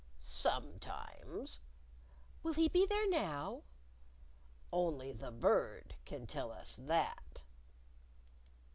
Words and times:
"Sometimes." 0.17 1.59
"Will 2.41 2.53
he 2.55 2.67
be 2.67 2.87
there 2.87 3.07
now?" 3.07 3.61
"Only 4.73 5.11
the 5.11 5.29
Bird 5.29 5.93
can 6.05 6.25
tell 6.25 6.51
us 6.51 6.75
that." 6.77 7.43